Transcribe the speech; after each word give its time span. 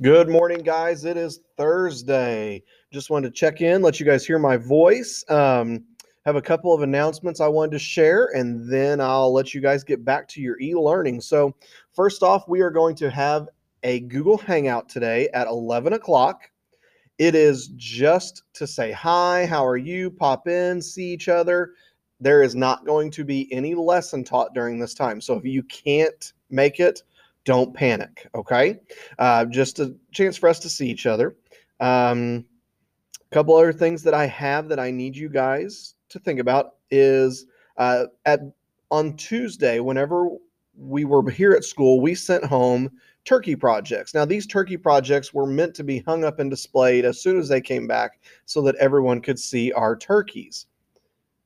Good 0.00 0.28
morning, 0.28 0.60
guys. 0.60 1.04
It 1.04 1.16
is 1.16 1.40
Thursday. 1.56 2.62
Just 2.92 3.10
wanted 3.10 3.34
to 3.34 3.36
check 3.36 3.60
in, 3.62 3.82
let 3.82 3.98
you 3.98 4.06
guys 4.06 4.24
hear 4.24 4.38
my 4.38 4.56
voice. 4.56 5.24
Um, 5.28 5.82
have 6.24 6.36
a 6.36 6.40
couple 6.40 6.72
of 6.72 6.82
announcements 6.82 7.40
I 7.40 7.48
wanted 7.48 7.72
to 7.72 7.80
share, 7.80 8.26
and 8.26 8.70
then 8.70 9.00
I'll 9.00 9.32
let 9.32 9.54
you 9.54 9.60
guys 9.60 9.82
get 9.82 10.04
back 10.04 10.28
to 10.28 10.40
your 10.40 10.56
e 10.60 10.72
learning. 10.76 11.20
So, 11.20 11.52
first 11.90 12.22
off, 12.22 12.46
we 12.46 12.60
are 12.60 12.70
going 12.70 12.94
to 12.94 13.10
have 13.10 13.48
a 13.82 13.98
Google 13.98 14.38
Hangout 14.38 14.88
today 14.88 15.30
at 15.34 15.48
11 15.48 15.94
o'clock. 15.94 16.48
It 17.18 17.34
is 17.34 17.72
just 17.74 18.44
to 18.52 18.68
say 18.68 18.92
hi, 18.92 19.46
how 19.46 19.66
are 19.66 19.76
you, 19.76 20.12
pop 20.12 20.46
in, 20.46 20.80
see 20.80 21.12
each 21.12 21.28
other. 21.28 21.72
There 22.20 22.44
is 22.44 22.54
not 22.54 22.86
going 22.86 23.10
to 23.10 23.24
be 23.24 23.52
any 23.52 23.74
lesson 23.74 24.22
taught 24.22 24.54
during 24.54 24.78
this 24.78 24.94
time. 24.94 25.20
So, 25.20 25.34
if 25.34 25.44
you 25.44 25.64
can't 25.64 26.34
make 26.50 26.78
it, 26.78 27.02
don't 27.48 27.72
panic, 27.72 28.28
okay? 28.34 28.78
Uh, 29.18 29.46
just 29.46 29.78
a 29.78 29.96
chance 30.12 30.36
for 30.36 30.50
us 30.50 30.58
to 30.58 30.68
see 30.68 30.86
each 30.86 31.06
other. 31.06 31.34
Um, 31.80 32.44
a 33.18 33.34
couple 33.34 33.56
other 33.56 33.72
things 33.72 34.02
that 34.02 34.12
I 34.12 34.26
have 34.26 34.68
that 34.68 34.78
I 34.78 34.90
need 34.90 35.16
you 35.16 35.30
guys 35.30 35.94
to 36.10 36.18
think 36.18 36.40
about 36.40 36.74
is 36.90 37.46
uh, 37.78 38.04
at 38.26 38.40
on 38.90 39.16
Tuesday, 39.16 39.80
whenever 39.80 40.28
we 40.76 41.06
were 41.06 41.30
here 41.30 41.52
at 41.52 41.64
school, 41.64 42.02
we 42.02 42.14
sent 42.14 42.44
home 42.44 42.90
turkey 43.24 43.56
projects. 43.56 44.12
Now, 44.12 44.26
these 44.26 44.46
turkey 44.46 44.76
projects 44.76 45.32
were 45.32 45.46
meant 45.46 45.74
to 45.76 45.84
be 45.84 46.00
hung 46.00 46.24
up 46.24 46.40
and 46.40 46.50
displayed 46.50 47.06
as 47.06 47.18
soon 47.18 47.38
as 47.38 47.48
they 47.48 47.62
came 47.62 47.86
back 47.86 48.20
so 48.44 48.60
that 48.60 48.76
everyone 48.76 49.22
could 49.22 49.38
see 49.38 49.72
our 49.72 49.96
turkeys. 49.96 50.66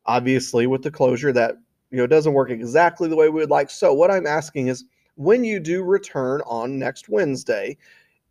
Obviously, 0.06 0.66
with 0.66 0.82
the 0.82 0.90
closure, 0.90 1.32
that 1.32 1.58
you 1.92 1.98
know 1.98 2.08
doesn't 2.08 2.32
work 2.32 2.50
exactly 2.50 3.08
the 3.08 3.14
way 3.14 3.28
we 3.28 3.40
would 3.40 3.50
like. 3.50 3.70
So, 3.70 3.94
what 3.94 4.10
I'm 4.10 4.26
asking 4.26 4.66
is 4.66 4.84
when 5.16 5.44
you 5.44 5.60
do 5.60 5.82
return 5.82 6.40
on 6.46 6.78
next 6.78 7.08
Wednesday, 7.08 7.76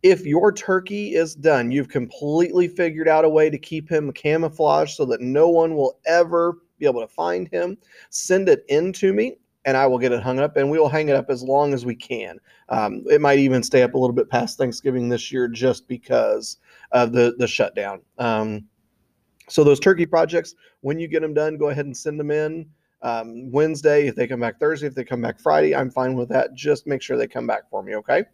if 0.02 0.26
your 0.26 0.52
turkey 0.52 1.14
is 1.14 1.34
done, 1.34 1.70
you've 1.70 1.88
completely 1.88 2.66
figured 2.66 3.08
out 3.08 3.24
a 3.24 3.28
way 3.28 3.48
to 3.50 3.58
keep 3.58 3.88
him 3.88 4.12
camouflaged 4.12 4.96
so 4.96 5.04
that 5.04 5.20
no 5.20 5.48
one 5.48 5.76
will 5.76 5.98
ever 6.06 6.58
be 6.78 6.86
able 6.86 7.00
to 7.00 7.08
find 7.08 7.48
him, 7.48 7.78
send 8.10 8.48
it 8.48 8.64
in 8.68 8.92
to 8.94 9.12
me 9.12 9.36
and 9.64 9.76
I 9.76 9.86
will 9.86 9.98
get 9.98 10.12
it 10.12 10.22
hung 10.22 10.40
up 10.40 10.56
and 10.56 10.68
we 10.68 10.78
will 10.78 10.88
hang 10.88 11.08
it 11.08 11.14
up 11.14 11.26
as 11.30 11.42
long 11.42 11.72
as 11.72 11.86
we 11.86 11.94
can. 11.94 12.38
Um, 12.68 13.04
it 13.08 13.20
might 13.20 13.38
even 13.38 13.62
stay 13.62 13.82
up 13.82 13.94
a 13.94 13.98
little 13.98 14.14
bit 14.14 14.28
past 14.28 14.58
Thanksgiving 14.58 15.08
this 15.08 15.30
year 15.30 15.46
just 15.46 15.86
because 15.86 16.58
of 16.90 17.12
the, 17.12 17.34
the 17.38 17.46
shutdown. 17.46 18.00
Um, 18.18 18.66
so 19.48 19.62
those 19.62 19.80
turkey 19.80 20.06
projects, 20.06 20.54
when 20.80 20.98
you 20.98 21.06
get 21.06 21.22
them 21.22 21.34
done, 21.34 21.56
go 21.56 21.68
ahead 21.68 21.86
and 21.86 21.96
send 21.96 22.18
them 22.18 22.30
in 22.30 22.66
um, 23.02 23.50
Wednesday. 23.50 24.06
If 24.06 24.16
they 24.16 24.26
come 24.26 24.40
back 24.40 24.58
Thursday, 24.58 24.86
if 24.86 24.94
they 24.94 25.04
come 25.04 25.20
back 25.20 25.38
Friday, 25.38 25.74
I'm 25.74 25.90
fine 25.90 26.14
with 26.14 26.28
that. 26.30 26.54
Just 26.54 26.86
make 26.86 27.02
sure 27.02 27.16
they 27.16 27.26
come 27.26 27.46
back 27.46 27.68
for 27.70 27.82
me, 27.82 27.94
okay? 27.96 28.24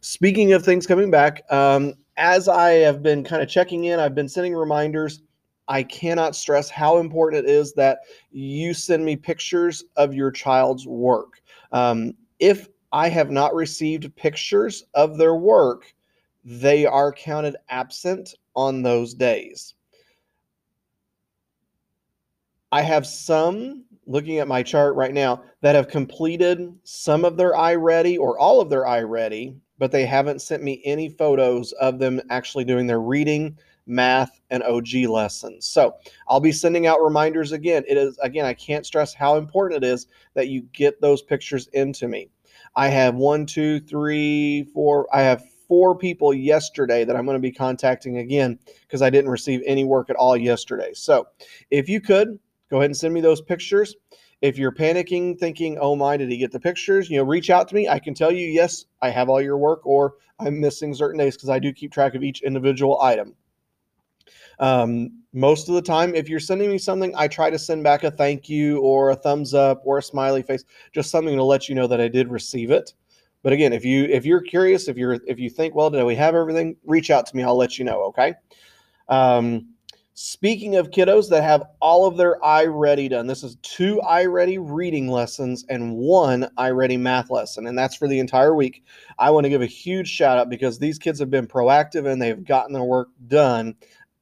Speaking 0.00 0.52
of 0.52 0.64
things 0.64 0.86
coming 0.86 1.10
back, 1.10 1.50
um, 1.50 1.94
as 2.16 2.48
I 2.48 2.72
have 2.72 3.02
been 3.02 3.24
kind 3.24 3.42
of 3.42 3.48
checking 3.48 3.84
in, 3.84 3.98
I've 3.98 4.14
been 4.14 4.28
sending 4.28 4.54
reminders. 4.54 5.22
I 5.66 5.82
cannot 5.82 6.36
stress 6.36 6.68
how 6.68 6.98
important 6.98 7.46
it 7.46 7.50
is 7.50 7.72
that 7.74 8.00
you 8.30 8.74
send 8.74 9.04
me 9.04 9.16
pictures 9.16 9.82
of 9.96 10.14
your 10.14 10.30
child's 10.30 10.86
work. 10.86 11.40
Um, 11.72 12.12
if 12.38 12.68
I 12.92 13.08
have 13.08 13.30
not 13.30 13.54
received 13.54 14.14
pictures 14.14 14.84
of 14.94 15.16
their 15.16 15.34
work, 15.34 15.94
they 16.44 16.84
are 16.84 17.12
counted 17.12 17.56
absent 17.70 18.34
on 18.54 18.82
those 18.82 19.14
days. 19.14 19.74
I 22.74 22.82
have 22.82 23.06
some 23.06 23.84
looking 24.04 24.40
at 24.40 24.48
my 24.48 24.60
chart 24.60 24.96
right 24.96 25.14
now 25.14 25.44
that 25.60 25.76
have 25.76 25.86
completed 25.86 26.74
some 26.82 27.24
of 27.24 27.36
their 27.36 27.52
iReady 27.52 28.18
or 28.18 28.36
all 28.36 28.60
of 28.60 28.68
their 28.68 28.82
iReady, 28.82 29.56
but 29.78 29.92
they 29.92 30.04
haven't 30.04 30.42
sent 30.42 30.60
me 30.64 30.82
any 30.84 31.08
photos 31.08 31.70
of 31.74 32.00
them 32.00 32.20
actually 32.30 32.64
doing 32.64 32.88
their 32.88 33.00
reading, 33.00 33.56
math, 33.86 34.40
and 34.50 34.64
OG 34.64 34.92
lessons. 35.08 35.68
So 35.68 35.94
I'll 36.26 36.40
be 36.40 36.50
sending 36.50 36.88
out 36.88 37.00
reminders 37.00 37.52
again. 37.52 37.84
It 37.86 37.96
is, 37.96 38.18
again, 38.18 38.44
I 38.44 38.54
can't 38.54 38.84
stress 38.84 39.14
how 39.14 39.36
important 39.36 39.84
it 39.84 39.86
is 39.86 40.08
that 40.34 40.48
you 40.48 40.62
get 40.72 41.00
those 41.00 41.22
pictures 41.22 41.68
into 41.74 42.08
me. 42.08 42.28
I 42.74 42.88
have 42.88 43.14
one, 43.14 43.46
two, 43.46 43.78
three, 43.78 44.64
four, 44.74 45.06
I 45.14 45.22
have 45.22 45.44
four 45.68 45.96
people 45.96 46.34
yesterday 46.34 47.04
that 47.04 47.14
I'm 47.14 47.24
going 47.24 47.36
to 47.36 47.40
be 47.40 47.52
contacting 47.52 48.18
again 48.18 48.58
because 48.82 49.00
I 49.00 49.10
didn't 49.10 49.30
receive 49.30 49.62
any 49.64 49.84
work 49.84 50.10
at 50.10 50.16
all 50.16 50.36
yesterday. 50.36 50.90
So 50.92 51.28
if 51.70 51.88
you 51.88 52.00
could, 52.00 52.40
go 52.74 52.80
ahead 52.80 52.90
and 52.90 52.96
send 52.96 53.14
me 53.14 53.20
those 53.20 53.40
pictures. 53.40 53.94
If 54.42 54.58
you're 54.58 54.72
panicking, 54.72 55.38
thinking, 55.38 55.78
oh 55.80 55.94
my, 55.94 56.16
did 56.16 56.28
he 56.28 56.36
get 56.36 56.50
the 56.50 56.58
pictures? 56.58 57.08
You 57.08 57.18
know, 57.18 57.22
reach 57.22 57.48
out 57.48 57.68
to 57.68 57.74
me. 57.76 57.88
I 57.88 58.00
can 58.00 58.14
tell 58.14 58.32
you, 58.32 58.48
yes, 58.48 58.86
I 59.00 59.10
have 59.10 59.28
all 59.28 59.40
your 59.40 59.56
work, 59.56 59.86
or 59.86 60.14
I'm 60.40 60.60
missing 60.60 60.92
certain 60.92 61.20
days 61.20 61.36
because 61.36 61.50
I 61.50 61.60
do 61.60 61.72
keep 61.72 61.92
track 61.92 62.16
of 62.16 62.24
each 62.24 62.42
individual 62.42 63.00
item. 63.00 63.36
Um, 64.58 65.22
most 65.32 65.68
of 65.68 65.76
the 65.76 65.82
time, 65.82 66.16
if 66.16 66.28
you're 66.28 66.40
sending 66.40 66.68
me 66.68 66.78
something, 66.78 67.14
I 67.16 67.28
try 67.28 67.48
to 67.48 67.60
send 67.60 67.84
back 67.84 68.02
a 68.02 68.10
thank 68.10 68.48
you 68.48 68.80
or 68.80 69.10
a 69.10 69.16
thumbs 69.16 69.54
up 69.54 69.80
or 69.84 69.98
a 69.98 70.02
smiley 70.02 70.42
face, 70.42 70.64
just 70.92 71.12
something 71.12 71.36
to 71.36 71.44
let 71.44 71.68
you 71.68 71.76
know 71.76 71.86
that 71.86 72.00
I 72.00 72.08
did 72.08 72.28
receive 72.28 72.72
it. 72.72 72.92
But 73.44 73.52
again, 73.52 73.72
if 73.72 73.84
you 73.84 74.06
if 74.06 74.26
you're 74.26 74.40
curious, 74.40 74.88
if 74.88 74.96
you're 74.96 75.20
if 75.28 75.38
you 75.38 75.48
think, 75.48 75.76
well, 75.76 75.90
do 75.90 76.04
we 76.04 76.16
have 76.16 76.34
everything? 76.34 76.74
Reach 76.84 77.12
out 77.12 77.24
to 77.26 77.36
me. 77.36 77.44
I'll 77.44 77.56
let 77.56 77.78
you 77.78 77.84
know. 77.84 78.02
Okay. 78.06 78.34
Um, 79.08 79.73
Speaking 80.16 80.76
of 80.76 80.92
kiddos 80.92 81.28
that 81.30 81.42
have 81.42 81.64
all 81.80 82.06
of 82.06 82.16
their 82.16 82.38
iReady 82.38 83.10
done, 83.10 83.26
this 83.26 83.42
is 83.42 83.56
two 83.62 84.00
iReady 84.04 84.58
reading 84.60 85.08
lessons 85.08 85.64
and 85.68 85.96
one 85.96 86.48
iReady 86.56 86.96
math 86.96 87.30
lesson, 87.30 87.66
and 87.66 87.76
that's 87.76 87.96
for 87.96 88.06
the 88.06 88.20
entire 88.20 88.54
week. 88.54 88.84
I 89.18 89.30
want 89.30 89.42
to 89.42 89.50
give 89.50 89.60
a 89.60 89.66
huge 89.66 90.08
shout 90.08 90.38
out 90.38 90.48
because 90.48 90.78
these 90.78 91.00
kids 91.00 91.18
have 91.18 91.30
been 91.30 91.48
proactive 91.48 92.06
and 92.06 92.22
they've 92.22 92.44
gotten 92.44 92.72
their 92.72 92.84
work 92.84 93.08
done, 93.26 93.74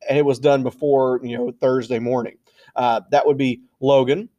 and 0.08 0.16
it 0.16 0.24
was 0.24 0.38
done 0.38 0.62
before 0.62 1.20
you 1.22 1.36
know 1.36 1.52
Thursday 1.60 1.98
morning. 1.98 2.38
Uh, 2.74 3.02
that 3.10 3.26
would 3.26 3.36
be 3.36 3.60
Logan, 3.80 4.30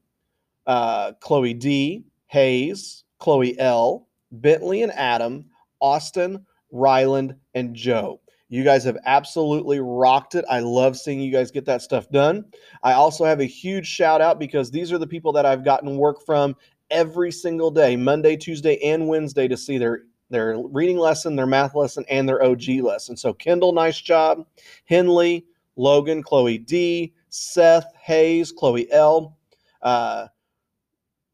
uh, 0.65 1.11
Chloe 1.19 1.53
D, 1.53 2.03
Hayes, 2.25 3.03
Chloe 3.19 3.59
L, 3.59 4.07
Bentley 4.31 4.81
and 4.81 4.91
Adam, 4.93 5.45
Austin, 5.79 6.47
Ryland, 6.71 7.35
and 7.53 7.75
Joe. 7.75 8.19
You 8.53 8.63
guys 8.63 8.83
have 8.83 8.99
absolutely 9.05 9.79
rocked 9.79 10.35
it. 10.35 10.45
I 10.47 10.59
love 10.59 10.95
seeing 10.95 11.19
you 11.19 11.31
guys 11.31 11.49
get 11.49 11.65
that 11.65 11.81
stuff 11.81 12.07
done. 12.11 12.45
I 12.83 12.93
also 12.93 13.25
have 13.25 13.39
a 13.39 13.45
huge 13.45 13.87
shout 13.87 14.21
out 14.21 14.37
because 14.37 14.69
these 14.69 14.91
are 14.91 14.99
the 14.99 15.07
people 15.07 15.31
that 15.31 15.43
I've 15.43 15.65
gotten 15.65 15.97
work 15.97 16.23
from 16.23 16.55
every 16.91 17.31
single 17.31 17.71
day, 17.71 17.95
Monday, 17.95 18.37
Tuesday, 18.37 18.77
and 18.83 19.07
Wednesday 19.07 19.47
to 19.47 19.57
see 19.57 19.79
their 19.79 20.03
their 20.29 20.59
reading 20.69 20.99
lesson, 20.99 21.35
their 21.35 21.47
math 21.47 21.73
lesson, 21.73 22.05
and 22.11 22.29
their 22.29 22.43
OG 22.43 22.67
lesson. 22.83 23.17
So 23.17 23.33
Kendall, 23.33 23.73
nice 23.73 23.99
job. 23.99 24.45
Henley, 24.85 25.47
Logan, 25.75 26.21
Chloe 26.21 26.59
D, 26.59 27.15
Seth, 27.29 27.91
Hayes, 28.03 28.51
Chloe 28.51 28.87
L, 28.91 29.35
uh, 29.81 30.27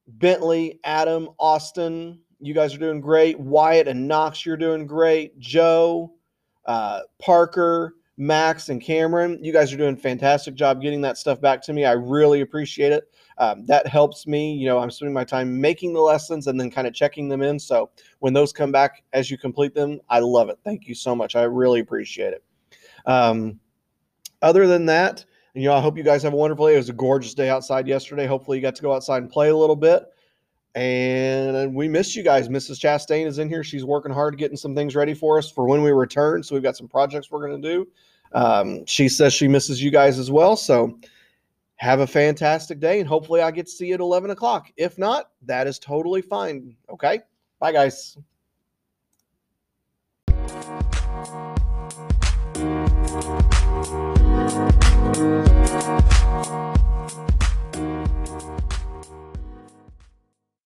Bentley, 0.08 0.80
Adam, 0.86 1.28
Austin. 1.38 2.22
You 2.40 2.54
guys 2.54 2.74
are 2.74 2.80
doing 2.80 3.02
great. 3.02 3.38
Wyatt 3.38 3.90
and 3.90 4.08
Knox, 4.08 4.46
you're 4.46 4.56
doing 4.56 4.88
great. 4.88 5.38
Joe, 5.38 6.14
uh, 6.70 7.02
Parker, 7.18 7.96
Max, 8.18 8.70
and 8.70 8.80
Cameron. 8.80 9.44
You 9.44 9.52
guys 9.52 9.74
are 9.74 9.78
doing 9.78 9.96
a 9.96 9.98
fantastic 9.98 10.54
job 10.54 10.84
getting 10.84 11.02
that 11.02 11.18
stuff 11.18 11.42
back 11.42 11.64
to 11.64 11.74
me. 11.74 11.84
I 11.84 11.94
really 11.94 12.42
appreciate 12.42 12.92
it. 12.92 13.12
Um, 13.40 13.66
that 13.66 13.88
helps 13.88 14.28
me. 14.28 14.54
You 14.54 14.68
know, 14.68 14.78
I'm 14.78 14.92
spending 14.92 15.14
my 15.14 15.24
time 15.24 15.60
making 15.60 15.94
the 15.94 16.00
lessons 16.00 16.46
and 16.46 16.60
then 16.60 16.70
kind 16.70 16.86
of 16.86 16.94
checking 16.94 17.28
them 17.28 17.42
in. 17.42 17.58
So 17.58 17.90
when 18.20 18.34
those 18.34 18.54
come 18.54 18.72
back 18.72 19.04
as 19.14 19.32
you 19.32 19.38
complete 19.38 19.74
them, 19.74 20.00
I 20.10 20.20
love 20.20 20.50
it. 20.50 20.60
Thank 20.64 20.88
you 20.88 20.94
so 20.94 21.16
much. 21.16 21.36
I 21.36 21.42
really 21.44 21.80
appreciate 21.80 22.34
it. 22.34 22.44
Um, 23.08 23.60
other 24.44 24.68
than 24.68 24.86
that, 24.86 25.26
you 25.56 25.64
know, 25.64 25.74
I 25.74 25.82
hope 25.82 25.98
you 25.98 26.04
guys 26.04 26.22
have 26.22 26.34
a 26.34 26.38
wonderful 26.38 26.68
day. 26.68 26.76
It 26.76 26.78
was 26.78 26.90
a 26.90 26.94
gorgeous 26.94 27.34
day 27.34 27.50
outside 27.50 27.88
yesterday. 27.88 28.28
Hopefully, 28.28 28.58
you 28.58 28.62
got 28.62 28.76
to 28.76 28.84
go 28.84 28.94
outside 28.94 29.24
and 29.24 29.32
play 29.32 29.50
a 29.50 29.58
little 29.58 29.76
bit. 29.76 30.04
And 30.80 31.76
we 31.76 31.90
missed 31.90 32.16
you 32.16 32.24
guys. 32.24 32.48
Mrs. 32.48 32.80
Chastain 32.80 33.26
is 33.26 33.38
in 33.38 33.50
here. 33.50 33.66
She's 33.66 33.84
working 33.84 34.14
hard 34.14 34.38
getting 34.38 34.56
some 34.56 34.74
things 34.74 34.96
ready 34.96 35.14
for 35.14 35.38
us 35.38 35.52
for 35.52 35.66
when 35.66 35.84
we 35.84 35.92
return. 35.92 36.42
So 36.42 36.56
we've 36.56 36.64
got 36.64 36.78
some 36.78 36.88
projects 36.88 37.30
we're 37.30 37.46
going 37.46 37.62
to 37.62 37.70
do. 37.70 37.88
Um, 38.32 38.86
she 38.86 39.10
says 39.10 39.34
she 39.34 39.50
misses 39.50 39.84
you 39.84 39.92
guys 39.92 40.18
as 40.18 40.32
well. 40.32 40.56
So 40.56 40.98
have 41.76 42.00
a 42.00 42.08
fantastic 42.08 42.80
day. 42.80 43.02
And 43.02 43.10
hopefully 43.10 43.42
I 43.42 43.52
get 43.52 43.66
to 43.66 43.72
see 43.74 43.88
you 43.88 43.96
at 43.96 44.00
11 44.00 44.30
o'clock. 44.30 44.72
If 44.78 44.98
not, 44.98 45.32
that 45.42 45.68
is 45.68 45.80
totally 45.80 46.22
fine. 46.22 46.78
Okay. 46.90 47.20
Bye, 47.60 47.74
guys. 47.74 48.18